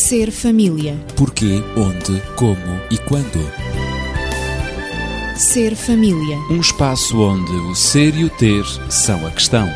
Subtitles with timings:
[0.00, 0.96] Ser família.
[1.16, 3.40] Porquê, onde, como e quando.
[5.36, 6.38] Ser família.
[6.48, 9.66] Um espaço onde o ser e o ter são a questão.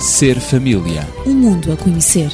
[0.00, 1.06] Ser família.
[1.24, 2.32] Um mundo a conhecer.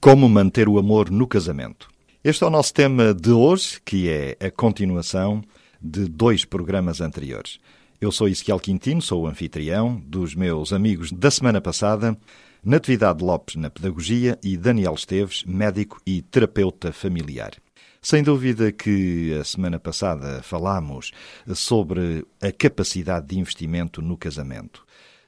[0.00, 1.88] Como manter o amor no casamento?
[2.24, 5.44] Este é o nosso tema de hoje, que é a continuação
[5.82, 7.58] de dois programas anteriores.
[8.00, 12.16] Eu sou Ezequiel Quintino, sou o anfitrião dos meus amigos da semana passada,
[12.64, 17.52] Natividade Lopes na Pedagogia e Daniel Esteves, médico e terapeuta familiar.
[18.00, 21.12] Sem dúvida que a semana passada falámos
[21.54, 24.84] sobre a capacidade de investimento no casamento.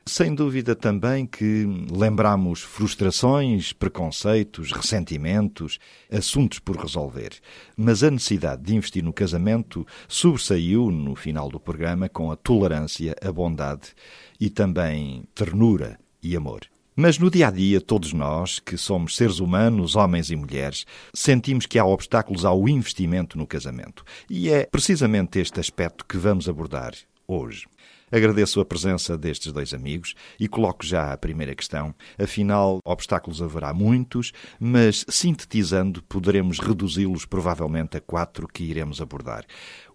[0.07, 5.79] Sem dúvida também que lembramos frustrações, preconceitos, ressentimentos,
[6.13, 7.30] assuntos por resolver.
[7.75, 13.16] Mas a necessidade de investir no casamento sobressaiu no final do programa com a tolerância,
[13.23, 13.95] a bondade
[14.38, 16.61] e também ternura e amor.
[16.95, 21.65] Mas no dia a dia, todos nós, que somos seres humanos, homens e mulheres, sentimos
[21.65, 24.05] que há obstáculos ao investimento no casamento.
[24.29, 26.93] E é precisamente este aspecto que vamos abordar
[27.27, 27.66] hoje.
[28.15, 31.93] Agradeço a presença destes dois amigos e coloco já a primeira questão.
[32.16, 39.45] Afinal, obstáculos haverá muitos, mas sintetizando, poderemos reduzi-los provavelmente a quatro que iremos abordar.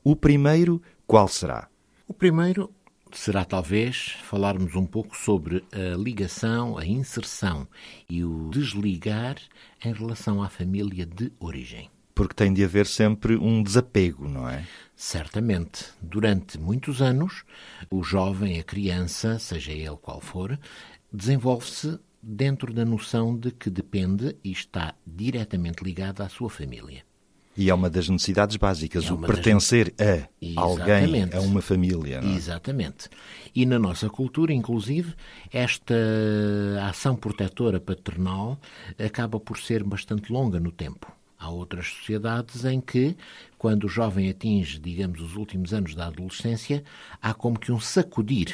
[0.03, 1.69] O primeiro, qual será?
[2.05, 2.69] O primeiro
[3.09, 7.65] será talvez falarmos um pouco sobre a ligação, a inserção
[8.09, 9.37] e o desligar
[9.81, 11.89] em relação à família de origem.
[12.19, 14.65] Porque tem de haver sempre um desapego, não é?
[14.93, 15.85] Certamente.
[16.01, 17.43] Durante muitos anos,
[17.89, 20.59] o jovem, a criança, seja ele qual for,
[21.13, 27.03] desenvolve-se dentro da noção de que depende e está diretamente ligado à sua família.
[27.55, 31.35] E é uma das necessidades básicas, É o uma das- pertencer a alguém, Exatamente.
[31.37, 32.19] a uma família.
[32.21, 32.35] Não é?
[32.35, 33.07] Exatamente.
[33.55, 35.13] E na nossa cultura, inclusive,
[35.51, 35.95] esta
[36.89, 38.59] ação protetora paternal
[38.97, 41.11] acaba por ser bastante longa no tempo.
[41.39, 43.15] Há outras sociedades em que,
[43.57, 46.83] quando o jovem atinge, digamos, os últimos anos da adolescência,
[47.21, 48.53] há como que um sacudir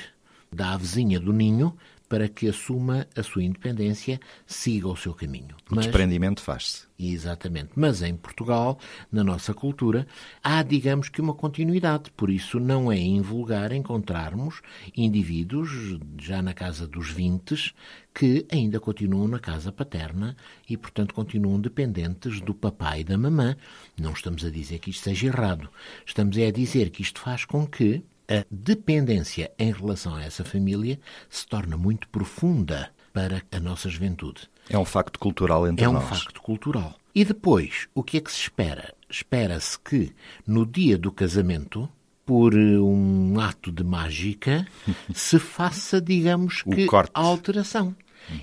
[0.54, 1.76] da avezinha do ninho
[2.08, 5.56] para que assuma a sua independência, siga o seu caminho.
[5.70, 6.86] O Mas- desprendimento faz-se.
[6.98, 7.72] Exatamente.
[7.76, 8.80] Mas em Portugal,
[9.12, 10.08] na nossa cultura,
[10.42, 12.10] há, digamos que, uma continuidade.
[12.12, 14.62] Por isso, não é invulgar encontrarmos
[14.96, 17.76] indivíduos, já na casa dos 20,
[18.14, 20.38] que ainda continuam na casa paterna
[20.70, 23.58] e, portanto, continuam dependentes do papai e da mamã.
[24.00, 25.70] Não estamos a dizer que isto seja errado.
[26.06, 30.44] Estamos é a dizer que isto faz com que a dependência em relação a essa
[30.44, 31.00] família
[31.30, 34.50] se torna muito profunda para a nossa juventude.
[34.70, 36.04] É um facto cultural entre É um nós.
[36.10, 36.96] facto cultural.
[37.14, 38.94] E depois, o que é que se espera?
[39.10, 40.14] Espera-se que
[40.46, 41.88] no dia do casamento,
[42.26, 44.68] por eh, um ato de mágica,
[45.14, 47.96] se faça, digamos que, a alteração.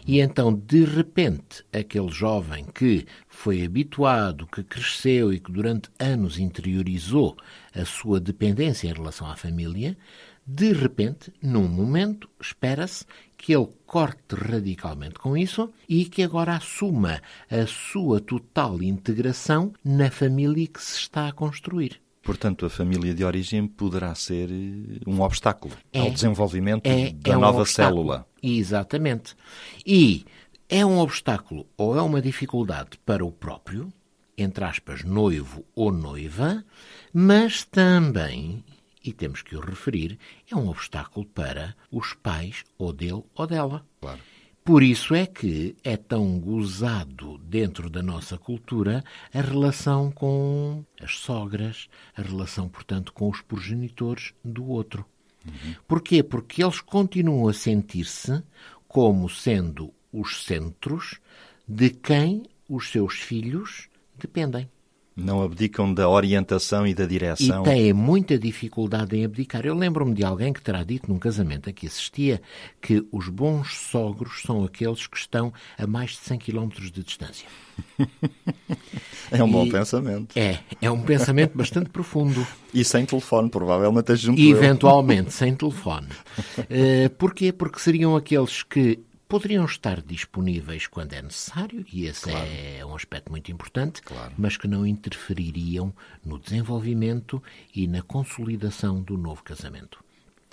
[0.07, 6.39] E então, de repente, aquele jovem que foi habituado, que cresceu e que durante anos
[6.39, 7.37] interiorizou
[7.75, 9.97] a sua dependência em relação à família,
[10.45, 13.05] de repente, num momento, espera-se
[13.37, 20.11] que ele corte radicalmente com isso e que agora assuma a sua total integração na
[20.11, 22.02] família que se está a construir.
[22.23, 26.01] Portanto, a família de origem poderá ser eh, um obstáculo É.
[26.01, 27.97] ao desenvolvimento É, da é um nova obstáculo.
[28.03, 28.27] célula.
[28.43, 29.35] Exatamente.
[29.85, 30.25] E
[30.69, 33.93] é um obstáculo ou é uma dificuldade para o próprio,
[34.39, 36.65] entre aspas, noivo ou noiva,
[37.13, 38.65] mas também,
[39.05, 40.19] e temos que o referir,
[40.51, 43.85] é um obstáculo para os pais ou dele ou dela.
[44.01, 44.21] Claro.
[44.65, 49.03] Por isso é que é tão gozado dentro da nossa cultura
[49.35, 55.05] a relação com as sogras, a relação, portanto, com os progenitores do outro.
[55.89, 56.23] Porquê?
[56.23, 58.41] Porque eles continuam a sentir-se
[58.87, 61.19] como sendo os centros
[61.67, 64.71] de quem os seus filhos dependem.
[65.15, 67.63] Não abdicam da orientação e da direção.
[67.63, 69.67] E têm muita dificuldade em abdicar.
[69.67, 72.41] Eu lembro-me de alguém que terá dito num casamento a que assistia
[72.81, 77.47] que os bons sogros são aqueles que estão a mais de 100 km de distância.
[79.31, 80.39] É um bom E- pensamento.
[80.39, 82.47] É, é um pensamento bastante profundo.
[82.75, 84.57] E sem telefone, provavelmente junto E eu.
[84.59, 86.09] eventualmente sem telefone.
[86.69, 87.51] Eh, porquê?
[87.53, 88.99] Porque seriam aqueles que
[89.33, 94.03] poderiam estar disponíveis quando é necessário, e esse é um aspecto muito importante,
[94.37, 95.91] mas que não interfeririam
[96.23, 97.43] no desenvolvimento
[97.75, 100.05] e na consolidação do novo casamento.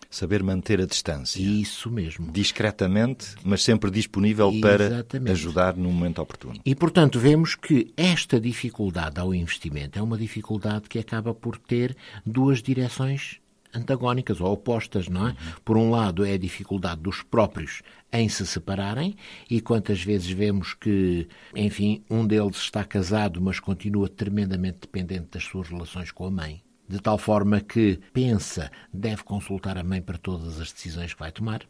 [0.10, 1.42] Saber manter a distância.
[1.42, 2.32] Isso mesmo.
[2.32, 5.32] Discretamente, mas sempre disponível para Exatamente.
[5.34, 6.58] ajudar no momento oportuno.
[6.66, 11.98] E, portanto, vemos que esta dificuldade ao investimento é uma dificuldade que acaba por ter
[12.26, 13.42] duas direções
[13.74, 15.36] antagónicas ou opostas, não é?
[15.64, 17.82] Por um lado é a dificuldade dos próprios
[18.12, 19.16] em se separarem
[19.50, 25.44] e quantas vezes vemos que, enfim, um deles está casado, mas continua tremendamente dependente das
[25.44, 26.62] suas relações com a mãe.
[26.88, 31.32] De tal forma que pensa, deve consultar a mãe para todas as decisões que vai
[31.32, 31.62] tomar.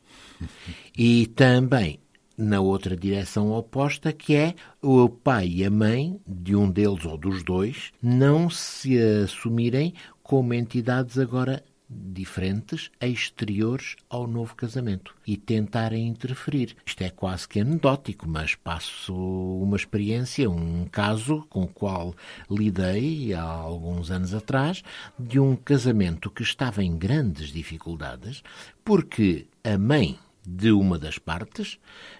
[0.98, 2.00] E também
[2.38, 7.18] na outra direção oposta, que é o pai e a mãe de um deles ou
[7.18, 9.94] dos dois não se assumirem
[10.24, 16.76] como entidades agora diferentes, exteriores ao novo casamento e tentarem interferir.
[16.86, 22.14] Isto é quase que anedótico, mas passo uma experiência, um caso com o qual
[22.50, 24.84] lidei há alguns anos atrás,
[25.18, 28.44] de um casamento que estava em grandes dificuldades
[28.84, 30.18] porque a mãe
[30.52, 31.78] de uma das partes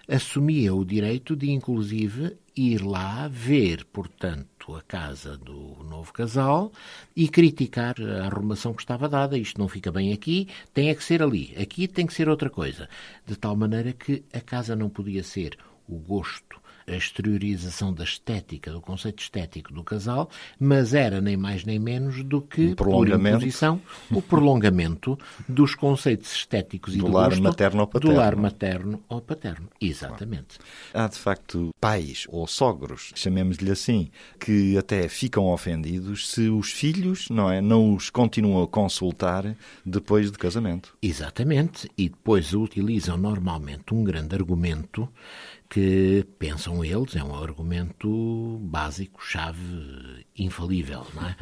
[0.08, 6.72] assumia o direito de, inclusive, ir lá ver, portanto, a casa do novo casal
[7.16, 9.38] e criticar a arrumação que estava dada.
[9.38, 11.56] Isto não fica bem aqui, tem é que ser ali.
[11.60, 12.88] Aqui tem que ser outra coisa.
[13.26, 16.59] De tal maneira que a casa não podia ser o gosto
[16.90, 22.24] a exteriorização da estética, do conceito estético do casal, mas era nem mais nem menos
[22.24, 23.22] do que, Um prolongamento.
[23.38, 23.82] por imposição,
[24.12, 28.18] o prolongamento dos conceitos estéticos e Do do, lar gosto materno do paterno.
[28.18, 29.68] lar materno ao paterno.
[29.80, 30.58] Exatamente.
[30.94, 34.10] Há de facto pais ou sogros, chamemos-lhe assim,
[34.40, 39.56] que até ficam ofendidos se os filhos, não é, não os continuam a consultar
[39.86, 40.96] depois de casamento.
[41.02, 41.90] Exatamente.
[41.98, 45.08] E depois utilizam normalmente um grande argumento
[45.70, 51.36] que pensam eles, é um argumento básico, chave, infalível, não é?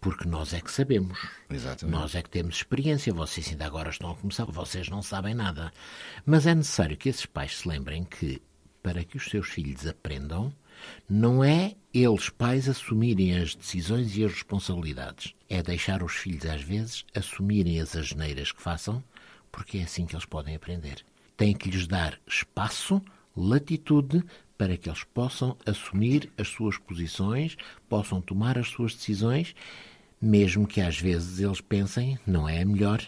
[0.00, 1.18] Porque nós é que sabemos.
[1.48, 1.96] Exatamente.
[1.96, 3.12] Nós é que temos experiência.
[3.12, 5.72] Vocês ainda agora estão a começar, vocês não sabem nada.
[6.26, 8.40] Mas é necessário que esses pais se lembrem que,
[8.82, 10.52] para que os seus filhos aprendam,
[11.08, 15.34] não é eles, pais, assumirem as decisões e as responsabilidades.
[15.48, 19.02] É deixar os filhos, às vezes, assumirem as asneiras que façam,
[19.50, 21.04] porque é assim que eles podem aprender.
[21.36, 23.02] Tem que lhes dar espaço,
[23.38, 24.24] latitude,
[24.56, 27.56] para que eles possam assumir as suas posições,
[27.88, 29.54] possam tomar as suas decisões,
[30.20, 33.00] mesmo que às vezes eles pensem não é a melhor,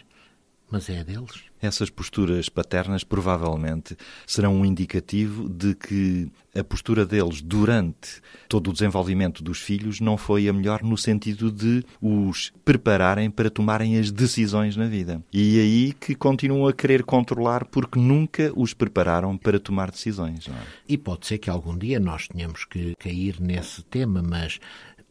[0.71, 1.43] mas é a deles.
[1.61, 3.95] Essas posturas paternas provavelmente
[4.25, 10.17] serão um indicativo de que a postura deles durante todo o desenvolvimento dos filhos não
[10.17, 15.21] foi a melhor no sentido de os prepararem para tomarem as decisões na vida.
[15.31, 20.47] E é aí que continuam a querer controlar porque nunca os prepararam para tomar decisões.
[20.47, 20.51] É?
[20.89, 24.59] E pode ser que algum dia nós tenhamos que cair nesse tema, mas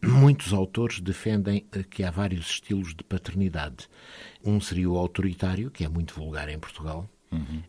[0.02, 3.88] muitos autores defendem eh, que há vários estilos de paternidade.
[4.44, 7.08] Um seria o autoritário, que é muito vulgar em Portugal,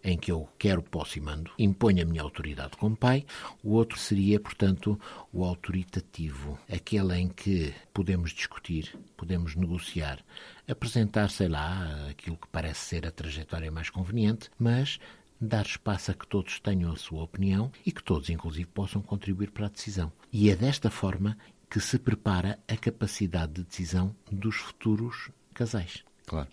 [0.03, 3.25] em que eu quero, posso e mando, imponho a minha autoridade como pai.
[3.63, 4.99] O outro seria, portanto,
[5.31, 10.19] o autoritativo, aquele em que podemos discutir, podemos negociar,
[10.67, 14.99] apresentar, sei lá, aquilo que parece ser a trajetória mais conveniente, mas
[15.39, 19.51] dar espaço a que todos tenham a sua opinião e que todos, inclusive, possam contribuir
[19.51, 20.11] para a decisão.
[20.31, 21.37] E é desta forma
[21.71, 26.03] que se prepara a capacidade de decisão dos futuros casais.
[26.25, 26.47] Claro.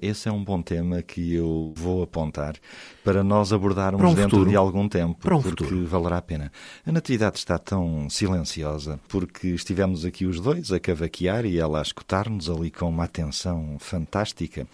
[0.00, 2.54] Esse é um bom tema que eu vou apontar
[3.02, 4.50] para nós abordarmos um dentro futuro.
[4.50, 5.84] de algum tempo, Para um porque futuro.
[5.86, 6.52] valerá a pena.
[6.86, 11.82] A Natividade está tão silenciosa porque estivemos aqui os dois a cavaquear e ela a
[11.82, 14.68] escutar-nos ali com uma atenção fantástica.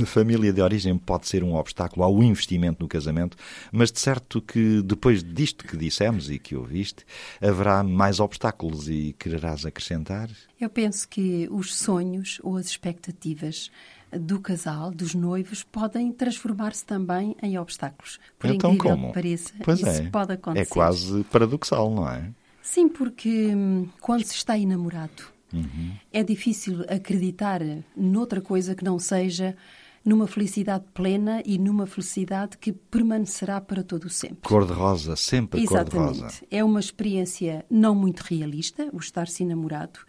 [0.00, 3.36] A família de origem pode ser um obstáculo ao investimento no casamento,
[3.70, 7.04] mas de certo que depois disto que dissemos e que ouviste,
[7.42, 10.30] haverá mais obstáculos e quererás acrescentar?
[10.60, 13.70] Eu penso que os sonhos ou as expectativas
[14.12, 18.18] do casal, dos noivos, podem transformar-se também em obstáculos.
[18.38, 19.08] Por então incrível como?
[19.08, 20.10] que pareça, pois isso é.
[20.10, 20.62] pode acontecer.
[20.62, 22.30] É quase paradoxal, não é?
[22.62, 25.92] Sim, porque hum, quando se está enamorado, Uhum.
[26.12, 27.62] é difícil acreditar
[27.96, 29.56] noutra coisa que não seja
[30.04, 34.40] numa felicidade plena e numa felicidade que permanecerá para todo o sempre.
[34.42, 36.10] Cor-de-rosa, sempre cor-de-rosa.
[36.10, 36.46] Exatamente.
[36.50, 40.00] É uma experiência não muito realista, o estar-se namorado.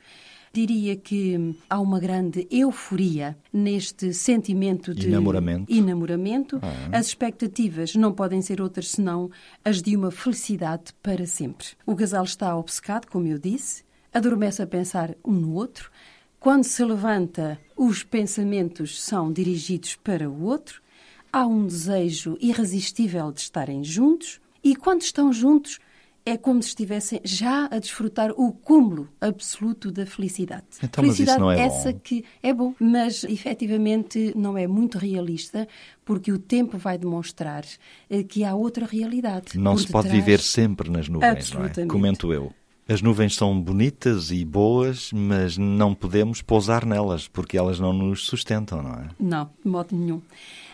[0.52, 5.72] Diria que há uma grande euforia neste sentimento de Enamoramento.
[5.72, 6.60] enamoramento.
[6.62, 6.98] Ah.
[6.98, 9.30] As expectativas não podem ser outras senão
[9.64, 11.68] as de uma felicidade para sempre.
[11.86, 15.92] O casal está obcecado, como eu disse, adormece a pensar um no outro.
[16.40, 20.82] Quando se levanta, os pensamentos são dirigidos para o outro.
[21.32, 24.42] Há um desejo irresistível de estarem juntos.
[24.64, 25.80] E quando estão juntos,
[26.30, 30.66] é como se estivessem já a desfrutar o cúmulo absoluto da felicidade.
[30.84, 32.00] Então, mas isso felicidade não é essa bom.
[32.04, 35.68] que é bom, mas efetivamente não é muito realista,
[36.06, 37.64] porque o tempo vai demonstrar
[38.10, 39.58] eh, que há outra realidade.
[39.58, 41.86] Não se pode viver sempre nas nuvens, não é?
[41.88, 42.54] Comento eu.
[42.88, 48.26] As nuvens são bonitas e boas, mas não podemos pousar nelas, porque elas não nos
[48.26, 49.10] sustentam, não é?
[49.20, 50.22] Não, de modo nenhum.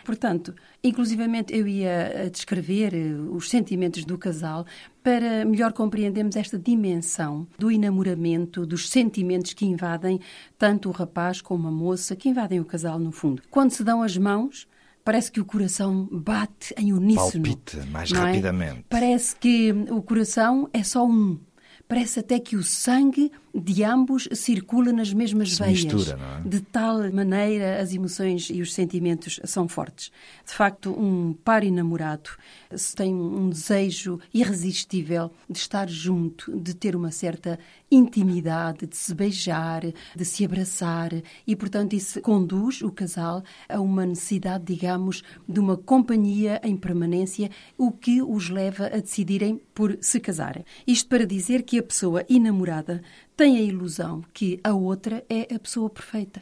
[0.06, 4.64] Portanto, inclusivamente eu ia eh, descrever eh, os sentimentos do casal
[5.04, 10.20] para melhor compreendermos esta dimensão do enamoramento, dos sentimentos que invadem
[10.60, 13.42] tanto o rapaz como a moça, que invadem o casal no fundo.
[13.50, 14.68] Quando se dão as mãos,
[15.04, 17.44] parece que o coração bate em uníssono.
[17.44, 18.16] Palpita mais é?
[18.16, 18.86] rapidamente.
[18.88, 21.40] Parece que o coração é só um.
[21.88, 25.84] Parece até que o sangue de ambos circula nas mesmas Se veias.
[25.86, 26.42] mistura, não é?
[26.50, 30.12] De tal maneira as emoções e os sentimentos são fortes.
[30.46, 32.32] De facto, um par enamorado
[32.96, 37.58] tem um desejo irresistível de estar junto, de ter uma certa
[37.90, 39.82] intimidade, de se beijar,
[40.16, 41.12] de se abraçar
[41.48, 47.50] e, portanto, isso conduz o casal a uma necessidade, digamos, de uma companhia em permanência,
[47.78, 50.66] o que os leva a decidirem por se casarem.
[50.86, 53.02] Isto para dizer que a pessoa enamorada
[53.36, 56.42] tem a ilusão que a outra é a pessoa perfeita.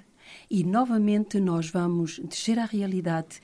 [0.50, 3.40] E novamente nós vamos descer à realidade.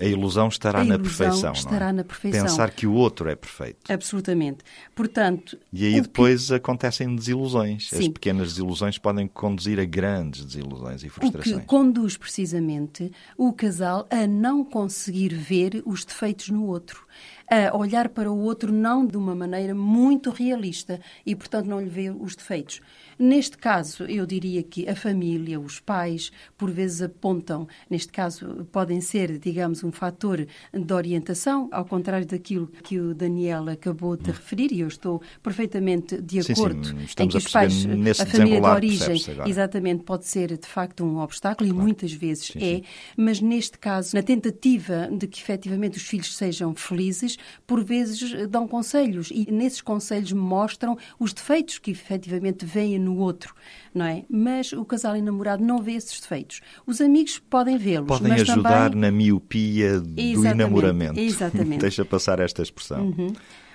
[0.00, 1.58] A ilusão estará A na ilusão perfeição, não é?
[1.58, 2.42] estará na perfeição.
[2.46, 3.92] Pensar que o outro é perfeito.
[3.92, 4.58] Absolutamente.
[4.94, 7.90] Portanto, E aí o que- depois acontecem desilusões.
[7.92, 8.10] As Sim.
[8.12, 11.64] pequenas desilusões podem conduzir a grandes desilusões e O que frustrações.
[11.66, 17.06] conduz precisamente o casal a não conseguir ver os defeitos no outro,
[17.50, 21.88] a olhar para o outro não de uma maneira muito realista e, portanto, não lhe
[21.88, 22.80] ver os defeitos.
[23.20, 28.98] Neste caso, eu diria que a família, os pais, por vezes apontam, neste caso, podem
[29.02, 34.72] ser, digamos, um fator de orientação, ao contrário daquilo que o Daniel acabou de referir,
[34.72, 37.86] e eu estou perfeitamente de Sim, sim, acordo estamos em que os pais,
[38.18, 42.58] a família de origem, exatamente, pode ser de facto um obstáculo e muitas vezes Sim,
[42.58, 42.82] é, sim.
[43.18, 47.36] mas neste caso, na tentativa de que efetivamente os filhos sejam felizes,
[47.66, 53.54] por vezes dão conselhos e nesses conselhos mostram os defeitos que efetivamente veem no outro,
[53.94, 54.24] não é?
[54.28, 56.60] Mas o casal enamorado não vê esses defeitos.
[56.86, 59.00] Os amigos podem vê-los, Podem mas ajudar também...
[59.00, 61.20] na miopia do Exatamente, enamoramento.
[61.20, 61.80] exatamente.
[61.80, 63.06] Deixa passar esta expressão.
[63.06, 63.32] Uhum.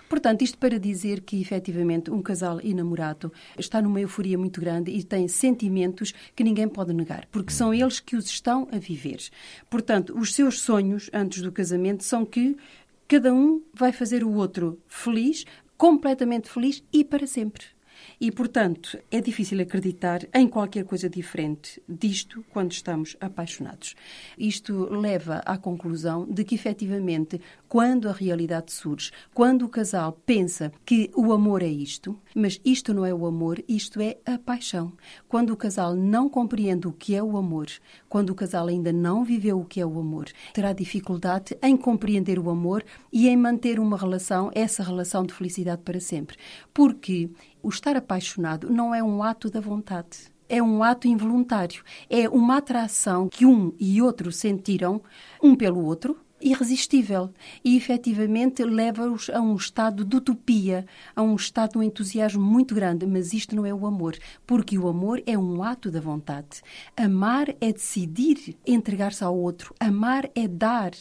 [0.08, 5.04] Portanto, isto para dizer que, efetivamente, um casal enamorado está numa euforia muito grande e
[5.04, 9.18] tem sentimentos que ninguém pode negar, porque são eles que os estão a viver.
[9.70, 12.56] Portanto, os seus sonhos antes do casamento são que
[13.08, 15.44] cada um vai fazer o outro feliz,
[15.78, 17.75] completamente feliz e para sempre.
[18.20, 23.96] E, portanto, é difícil acreditar em qualquer coisa diferente disto quando estamos apaixonados.
[24.38, 30.72] Isto leva à conclusão de que, efetivamente, quando a realidade surge, quando o casal pensa
[30.86, 34.94] que o amor é isto, mas isto não é o amor, isto é a paixão.
[35.28, 37.68] Quando o casal não compreende o que é o amor,
[38.08, 42.40] quando o casal ainda não viveu o que é o amor, terá dificuldade em compreender
[42.40, 46.38] o amor e em manter uma relação, essa relação de felicidade para sempre.
[46.74, 47.30] Porque
[47.66, 50.32] o estar apaixonado não é um ato da vontade.
[50.48, 51.84] É um ato involuntário.
[52.08, 55.02] É uma atração que um e outro sentiram,
[55.42, 57.34] um pelo outro, irresistível.
[57.64, 62.76] E, efetivamente, leva-os a um estado de utopia, a um estado de um entusiasmo muito
[62.76, 63.08] grande.
[63.08, 66.62] Mas isto não é o amor, porque o amor é um ato da vontade.
[66.96, 69.74] Amar é decidir entregar-se ao outro.
[69.80, 70.92] Amar é dar.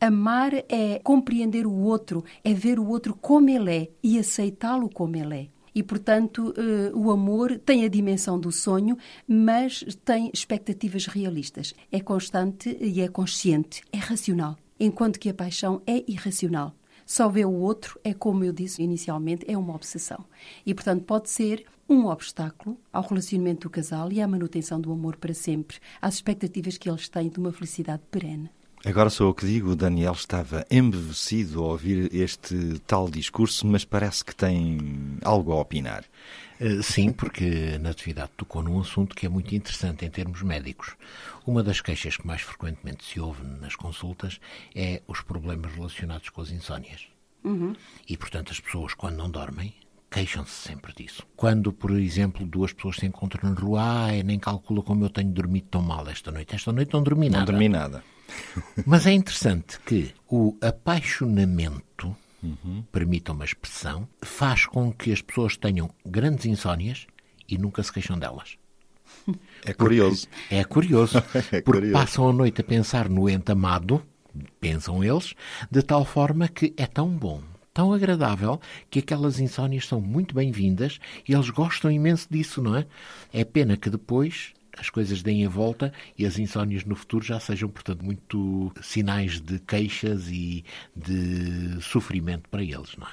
[0.00, 5.14] Amar é compreender o outro, é ver o outro como ele é e aceitá-lo como
[5.14, 5.57] ele é.
[5.74, 8.96] E, portanto, eh, o amor tem a dimensão do sonho,
[9.26, 11.74] mas tem expectativas realistas.
[11.90, 14.56] É constante e é consciente, é racional.
[14.78, 16.74] Enquanto que a paixão é irracional.
[17.04, 20.24] Só ver o outro é, como eu disse inicialmente, é uma obsessão.
[20.64, 25.16] E, portanto, pode ser um obstáculo ao relacionamento do casal e à manutenção do amor
[25.16, 28.50] para sempre, às expectativas que eles têm de uma felicidade perene.
[28.84, 33.84] Agora sou eu que digo, o Daniel estava embevecido ao ouvir este tal discurso, mas
[33.84, 34.78] parece que tem
[35.22, 36.04] algo a opinar.
[36.60, 40.94] Eh, Sim, porque a Natividade tocou num assunto que é muito interessante em termos médicos.
[41.44, 44.38] Uma das queixas que mais frequentemente se ouve nas consultas
[44.74, 47.06] é os problemas relacionados com as insónias.
[48.06, 49.72] E, portanto, as pessoas, quando não dormem,
[50.10, 51.22] queixam-se sempre disso.
[51.34, 55.30] Quando, por exemplo, duas pessoas se encontram na rua, ai, nem calcula como eu tenho
[55.30, 56.54] dormido tão mal esta noite.
[56.54, 57.50] Esta noite não dormi Não nada.
[57.52, 58.04] dormi nada.
[58.86, 62.16] Mas é interessante que o apaixonamento,
[62.92, 67.06] permitam uma expressão, faz com que as pessoas tenham grandes insónias
[67.48, 68.56] e nunca se queixam delas.
[69.64, 70.26] É curioso.
[70.50, 71.18] É curioso,
[71.52, 71.92] É porque curioso.
[71.92, 74.02] passam a noite a pensar no ente amado,
[74.60, 75.34] pensam eles,
[75.70, 77.42] de tal forma que é tão bom,
[77.74, 82.86] tão agradável que aquelas insónias são muito bem-vindas e eles gostam imenso disso, não é?
[83.32, 87.38] É pena que depois as coisas deem a volta e as insónias no futuro já
[87.40, 93.10] sejam, portanto, muito sinais de queixas e de sofrimento para eles, não é?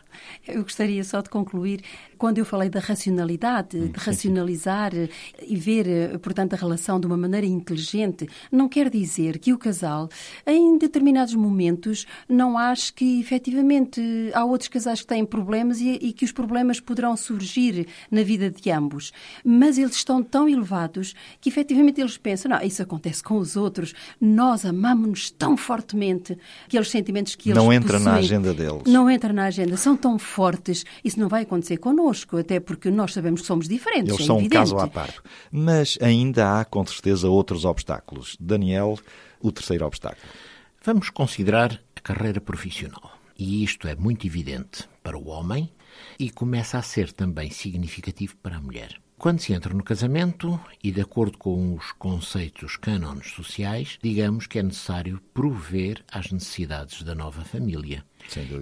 [0.48, 1.82] Eu gostaria só de concluir,
[2.18, 7.18] quando eu falei da racionalidade, Hum, de racionalizar e ver, portanto, a relação de uma
[7.18, 10.10] maneira inteligente, não quer dizer que o casal,
[10.46, 14.02] em determinados momentos, não ache que, efetivamente,
[14.34, 18.50] há outros casais que têm problemas e, e que os problemas poderão surgir na vida
[18.50, 19.12] de ambos.
[19.44, 23.94] Mas eles estão tão elevados que, efetivamente, eles pensam, não, isso acontece com os outros,
[24.20, 28.84] nós amamos-nos tão fortemente, aqueles sentimentos que eles Não entra na possuem, agenda deles.
[28.86, 32.05] Não entra na agenda, são tão fortes, isso não vai acontecer connosco,
[32.38, 34.14] até porque nós sabemos que somos diferentes.
[34.14, 34.60] Eles é são um evidente.
[34.60, 35.20] caso à parte.
[35.52, 38.38] Mas ainda há, com certeza, outros obstáculos.
[38.40, 38.98] Daniel,
[39.40, 40.28] o terceiro obstáculo.
[40.84, 43.18] Vamos considerar a carreira profissional.
[43.38, 45.70] E isto é muito evidente para o homem
[46.20, 49.05] e começa a ser também significativo para a mulher.
[49.18, 54.60] Quando se entra no casamento, e de acordo com os conceitos cânones sociais, digamos que
[54.60, 58.04] é necessário prover às necessidades da nova família.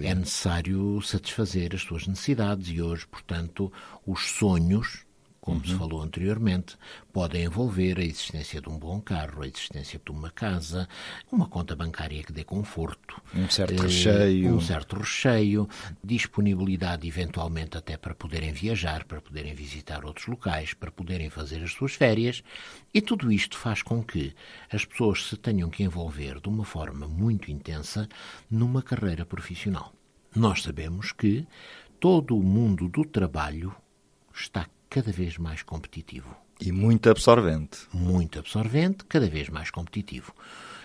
[0.02, 3.70] É necessário satisfazer as suas necessidades e hoje, portanto,
[4.06, 5.04] os sonhos,
[5.44, 5.64] como Uhum.
[5.66, 6.74] se falou anteriormente,
[7.12, 10.88] podem envolver a existência de um bom carro, a existência de uma casa,
[11.30, 14.54] uma conta bancária que dê conforto, Um certo eh, recheio.
[14.54, 15.68] um certo recheio,
[16.02, 21.72] disponibilidade eventualmente até para poderem viajar, para poderem visitar outros locais, para poderem fazer as
[21.72, 22.42] suas férias,
[22.94, 24.34] e tudo isto faz com que
[24.72, 28.08] as pessoas se tenham que envolver de uma forma muito intensa
[28.50, 29.92] numa carreira profissional.
[30.34, 31.46] Nós sabemos que
[32.00, 33.76] todo o mundo do trabalho
[34.34, 36.28] está cada vez mais competitivo
[36.60, 37.78] E muito absorvente.
[37.92, 40.32] muito absorvente, cada vez mais competitivo.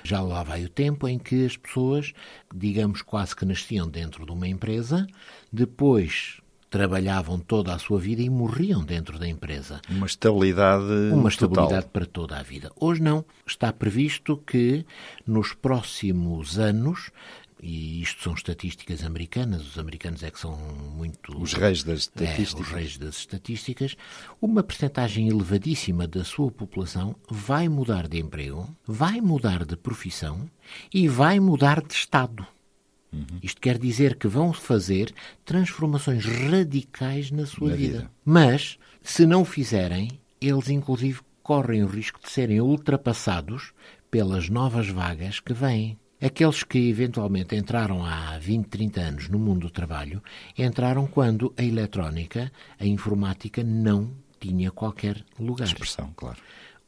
[0.04, 2.14] Já lá vai o tempo em que as pessoas,
[2.54, 5.06] digamos, quase que nasciam dentro de uma empresa,
[5.54, 6.40] depois
[6.72, 9.82] trabalhavam toda a sua vida e morriam dentro da empresa.
[9.90, 11.28] Uma estabilidade Uma total.
[11.30, 12.72] estabilidade para toda a vida.
[12.80, 13.26] Hoje não.
[13.46, 14.86] Está previsto que
[15.28, 17.12] nos próximos anos,
[17.62, 20.58] e isto são estatísticas americanas, os americanos é que são
[20.96, 21.38] muito.
[21.42, 22.68] Os reis das É, estatísticas.
[22.68, 23.96] os reis das estatísticas,
[24.42, 30.50] uma percentagem elevadíssima da sua população vai mudar de emprego, vai mudar de profissão
[30.94, 32.46] e vai mudar de Estado.
[33.12, 33.26] Uhum.
[33.42, 37.98] Isto quer dizer que vão fazer transformações radicais na sua Na vida.
[38.00, 38.12] vida.
[38.24, 43.74] Mas, se não o fizerem, eles inclusive correm o risco de serem ultrapassados
[44.12, 45.98] pelas novas vagas que vêm.
[46.22, 50.22] Aqueles que eventualmente entraram há 20, 30 anos no mundo do trabalho
[50.58, 55.68] entraram quando a eletrónica, a informática, não tinha qualquer lugar.
[55.68, 56.38] Expressão, claro.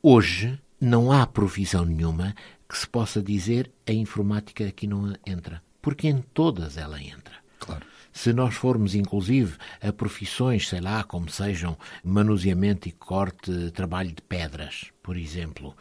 [0.04, 2.36] Hoje não há profissão nenhuma
[2.68, 7.36] que se possa dizer a informática aqui não entra, porque em todas ela entra.
[7.60, 7.86] Claro.
[8.12, 14.22] Se nós formos, inclusive, a profissões, sei lá, como sejam manuseamento e corte, trabalho de
[14.22, 15.76] pedras, por exemplo,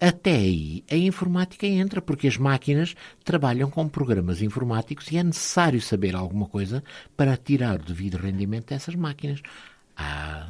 [0.00, 5.80] até aí a informática entra, porque as máquinas trabalham com programas informáticos e é necessário
[5.80, 6.82] saber alguma coisa
[7.16, 9.42] para tirar o devido rendimento dessas máquinas.
[9.96, 10.48] Há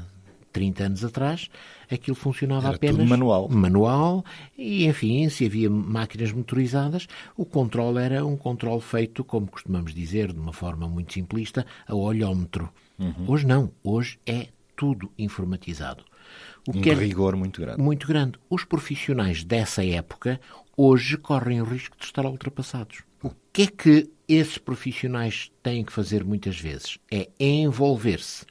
[0.52, 1.48] 30 anos atrás,
[1.90, 3.48] aquilo funcionava Era apenas tudo manual.
[3.48, 4.24] manual
[4.56, 10.32] e, enfim, se havia máquinas motorizadas, o controle era um controle feito, como costumamos dizer,
[10.32, 12.70] de uma forma muito simplista, a olhómetro.
[12.98, 13.24] Uhum.
[13.28, 13.70] Hoje não.
[13.82, 16.04] Hoje é tudo informatizado.
[16.68, 17.80] O Um que é rigor muito grande.
[17.82, 18.38] muito grande.
[18.48, 20.40] Os profissionais dessa época
[20.76, 23.02] hoje correm o risco de estar ultrapassados.
[23.22, 26.98] O que é que esses profissionais têm que fazer muitas vezes?
[27.10, 28.44] É envolver-se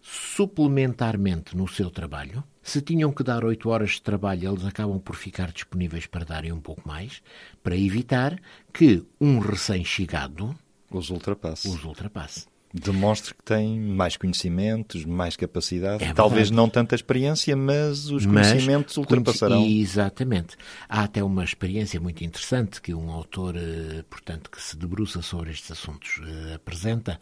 [0.00, 2.42] suplementarmente no seu trabalho.
[2.62, 6.52] Se tinham que dar oito horas de trabalho, eles acabam por ficar disponíveis para darem
[6.52, 7.22] um pouco mais,
[7.62, 8.38] para evitar
[8.72, 10.54] que um recém-chegado
[10.90, 11.74] Os ultrapassos.
[11.74, 12.46] os ultrapasse.
[12.82, 16.04] Demonstre que tem mais conhecimentos, mais capacidade.
[16.04, 19.64] É Talvez não tanta experiência, mas os Mas conhecimentos ultrapassarão.
[19.64, 20.56] Exatamente.
[20.88, 25.50] Há até uma experiência muito interessante que um autor, eh, portanto, que se debruça sobre
[25.50, 27.18] estes assuntos eh, apresenta,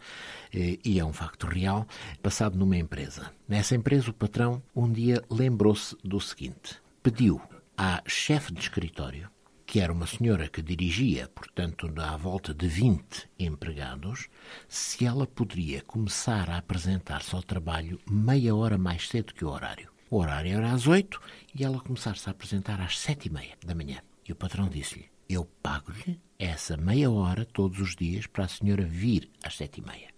[0.53, 1.87] eh, e é um facto real,
[2.21, 3.31] passado numa empresa.
[3.47, 7.41] Nessa empresa, o patrão um dia lembrou-se do seguinte: pediu
[7.77, 9.29] à chefe de escritório,
[9.65, 14.27] que era uma senhora que dirigia, portanto, à volta de 20 empregados,
[14.67, 19.89] se ela poderia começar a apresentar-se ao trabalho meia hora mais cedo que o horário.
[20.09, 21.19] O horário era às oito
[21.53, 23.97] e ela começar-se a apresentar às sete e meia da manhã.
[24.27, 28.85] E o patrão disse-lhe, eu pago-lhe essa meia hora todos os dias para a senhora
[28.85, 30.09] vir às sete e meia.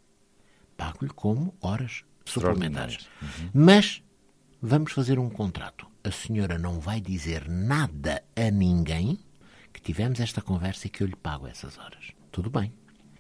[0.76, 3.08] Pago-lhe como horas suplementares.
[3.54, 4.04] Mas
[4.62, 5.88] vamos fazer um contrato.
[6.04, 9.20] A senhora não vai dizer nada a ninguém
[9.88, 12.12] tivemos esta conversa e que eu lhe pago essas horas.
[12.30, 12.74] Tudo bem.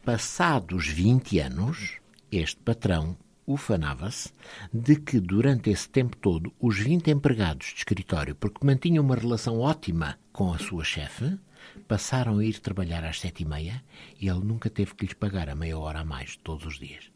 [0.03, 1.93] Passados 20 anos,
[2.29, 3.15] este patrão
[3.47, 4.33] ufanava-se
[4.73, 9.61] de que durante esse tempo todo os 20 empregados de escritório, porque mantinham uma relação
[9.61, 11.39] ótima com a sua chefe,
[11.87, 13.81] passaram a ir trabalhar às sete e meia
[14.19, 17.09] e ele nunca teve que lhes pagar a meia hora a mais todos os dias.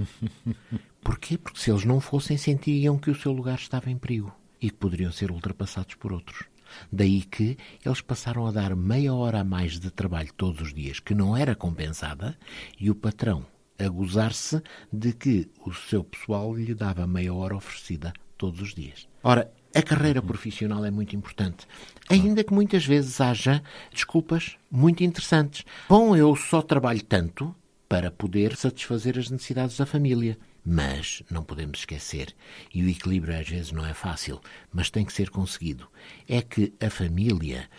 [1.04, 1.36] Porquê?
[1.36, 4.76] Porque se eles não fossem, sentiriam que o seu lugar estava em perigo e que
[4.76, 6.46] poderiam ser ultrapassados por outros.
[6.90, 11.00] Daí que eles passaram a dar meia hora a mais de trabalho todos os dias,
[11.00, 12.36] que não era compensada,
[12.78, 13.46] e o patrão
[13.78, 14.60] a gozar-se
[14.92, 19.08] de que o seu pessoal lhe dava meia hora oferecida todos os dias.
[19.22, 21.66] Ora, a carreira profissional é muito importante,
[22.08, 25.64] ainda que muitas vezes haja desculpas muito interessantes.
[25.88, 27.54] Bom, eu só trabalho tanto
[27.88, 30.38] para poder satisfazer as necessidades da família.
[30.70, 32.36] Mas não podemos esquecer,
[32.74, 34.38] e o equilíbrio às vezes não é fácil,
[34.70, 35.88] mas tem que ser conseguido,
[36.28, 37.70] é que a família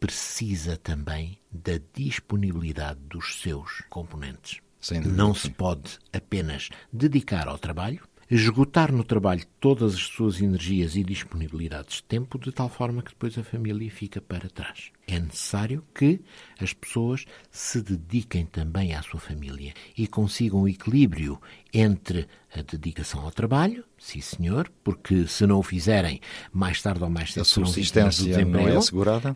[0.00, 4.60] precisa também da disponibilidade dos seus componentes.
[5.08, 11.04] Não se pode apenas dedicar ao trabalho, esgotar no trabalho todas as suas energias e
[11.04, 14.90] disponibilidades de tempo, de tal forma que depois a família fica para trás.
[15.06, 16.20] É necessário que
[16.60, 21.40] as pessoas se dediquem também à sua família e consigam o equilíbrio
[21.74, 26.20] entre a dedicação ao trabalho, sim senhor, porque se não o fizerem,
[26.52, 29.34] mais tarde ou mais cedo a subsistência não é assegurada.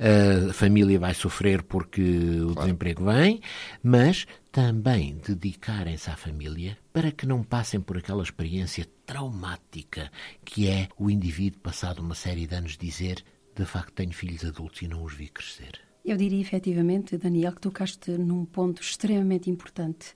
[0.49, 2.61] A família vai sofrer porque o claro.
[2.61, 3.41] desemprego vem,
[3.83, 10.11] mas também dedicarem-se à família para que não passem por aquela experiência traumática
[10.45, 13.25] que é o indivíduo, passado uma série de anos, dizer
[13.57, 15.81] de facto tenho filhos adultos e não os vi crescer.
[16.05, 20.15] Eu diria efetivamente, Daniel, que tocaste num ponto extremamente importante,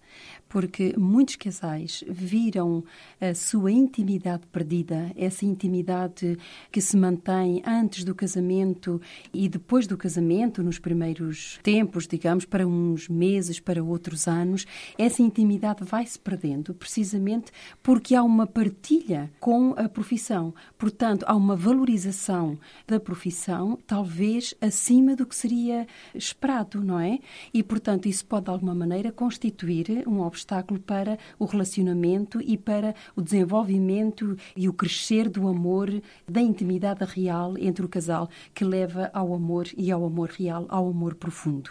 [0.51, 2.83] porque muitos casais viram
[3.21, 6.37] a sua intimidade perdida, essa intimidade
[6.73, 9.01] que se mantém antes do casamento
[9.33, 14.67] e depois do casamento, nos primeiros tempos, digamos, para uns meses, para outros anos,
[14.99, 20.53] essa intimidade vai se perdendo, precisamente porque há uma partilha com a profissão.
[20.77, 22.59] Portanto, há uma valorização
[22.89, 27.21] da profissão, talvez acima do que seria esperado, não é?
[27.55, 30.40] E, portanto, isso pode, de alguma maneira, constituir um obstáculo
[30.79, 35.91] para o relacionamento e para o desenvolvimento e o crescer do amor,
[36.29, 40.89] da intimidade real entre o casal, que leva ao amor e ao amor real, ao
[40.89, 41.71] amor profundo.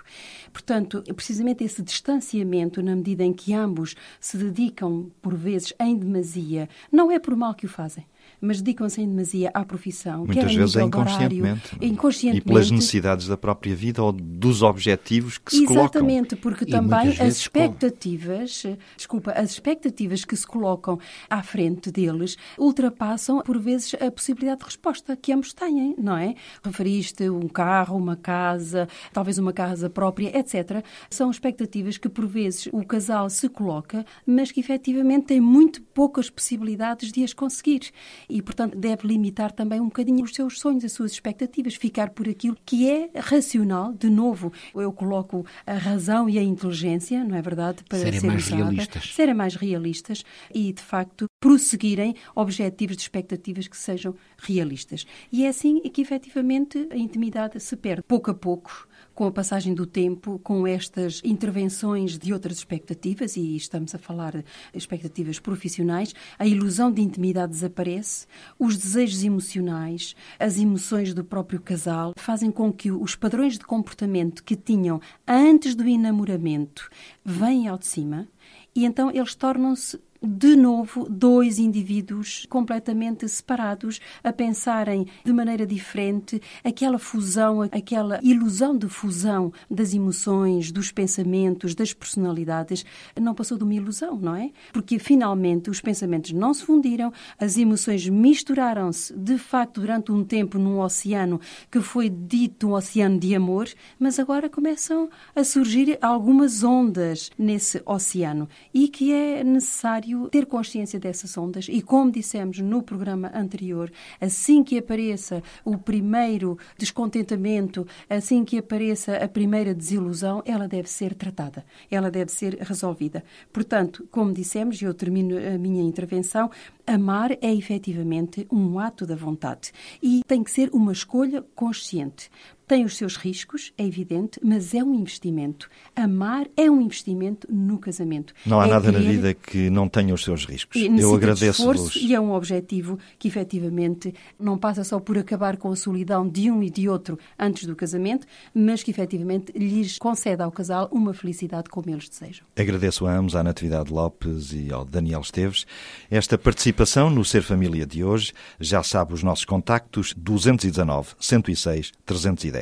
[0.51, 6.69] Portanto, precisamente esse distanciamento, na medida em que ambos se dedicam, por vezes, em demasia,
[6.91, 8.05] não é por mal que o fazem
[8.41, 10.25] mas dedicam-se em demasia à profissão.
[10.25, 12.45] Muitas vezes é inconscientemente, horário, inconscientemente.
[12.45, 15.83] E pelas necessidades da própria vida ou dos objetivos que se colocam.
[15.83, 18.77] Exatamente, porque e também as expectativas, com...
[18.95, 20.99] desculpa, as expectativas que se colocam
[21.29, 26.35] à frente deles ultrapassam, por vezes, a possibilidade de resposta que ambos têm, não é?
[26.63, 30.83] Referiste um carro, uma casa, talvez uma casa própria, etc.
[31.09, 36.29] São expectativas que, por vezes, o casal se coloca, mas que efetivamente tem muito poucas
[36.29, 37.91] possibilidades de as conseguir
[38.29, 42.29] e, portanto, deve limitar também um bocadinho os seus sonhos, as suas expectativas, ficar por
[42.29, 43.93] aquilo que é racional.
[43.93, 47.83] De novo, eu coloco a razão e a inteligência, não é verdade?
[47.83, 49.13] Para serem ser mais usada, realistas.
[49.13, 55.05] Serem mais realistas e, de facto, prosseguirem objetivos de expectativas que sejam realistas.
[55.31, 58.87] E é assim que, efetivamente, a intimidade se perde pouco a pouco
[59.19, 64.31] com a passagem do tempo, com estas intervenções de outras expectativas, e estamos a falar
[64.31, 68.25] de expectativas profissionais, a ilusão de intimidade desaparece,
[68.57, 74.41] os desejos emocionais, as emoções do próprio casal fazem com que os padrões de comportamento
[74.41, 76.89] que tinham antes do enamoramento
[77.21, 78.25] venham ao de cima
[78.73, 86.41] e então eles tornam-se de novo, dois indivíduos completamente separados, a pensarem de maneira diferente,
[86.63, 92.85] aquela fusão, aquela ilusão de fusão das emoções, dos pensamentos, das personalidades,
[93.19, 94.51] não passou de uma ilusão, não é?
[94.73, 100.59] Porque finalmente os pensamentos não se fundiram, as emoções misturaram-se, de facto, durante um tempo
[100.59, 101.39] num oceano
[101.71, 107.81] que foi dito um oceano de amor, mas agora começam a surgir algumas ondas nesse
[107.85, 111.67] oceano e que é necessário ter consciência dessas ondas.
[111.69, 119.17] E, como dissemos no programa anterior, assim que apareça o primeiro descontentamento, assim que apareça
[119.17, 123.23] a primeira desilusão, ela deve ser tratada, ela deve ser resolvida.
[123.51, 126.49] Portanto, como dissemos, e eu termino a minha intervenção,
[126.85, 129.71] amar é efetivamente um ato da vontade.
[130.01, 132.29] E tem que ser uma escolha consciente
[132.69, 135.67] tem os seus riscos, é evidente, mas é um investimento.
[135.95, 138.31] Amar é um investimento no casamento.
[138.45, 140.79] Não há é nada na querer- vida que não tenha os seus riscos.
[140.79, 141.95] e Eu agradeço-vos.
[141.95, 146.51] e é um objetivo que efetivamente não passa só por acabar com a solidão de
[146.51, 151.11] um e de outro antes do casamento, mas que efetivamente lhes concede ao casal uma
[151.11, 152.45] felicidade como eles desejam.
[152.55, 155.65] Agradeço a ambos, à Natividade Lopes e ao Daniel Esteves,
[156.11, 158.31] esta participação no Ser Família de hoje.
[158.59, 162.58] Já sabe os nossos contactos 219 106 310.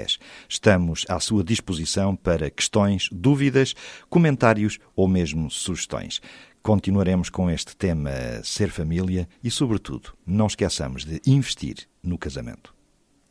[0.47, 3.73] Estamos à sua disposição para questões, dúvidas,
[4.09, 6.21] comentários ou mesmo sugestões.
[6.61, 8.11] Continuaremos com este tema
[8.43, 12.75] Ser Família e, sobretudo, não esqueçamos de investir no casamento.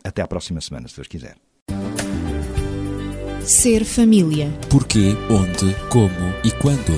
[0.03, 1.37] Até à próxima semana, se Deus quiser.
[3.47, 4.51] Ser família.
[4.71, 6.11] Porquê, onde, como
[6.45, 6.93] e quando.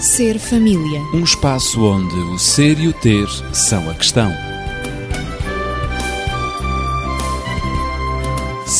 [0.00, 1.00] Ser família.
[1.12, 4.55] Um espaço onde o ser e o ter são a questão.